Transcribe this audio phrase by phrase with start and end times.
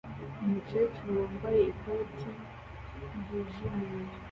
[0.43, 2.29] Umukecuru wambaye ikoti
[3.17, 4.11] ryijimye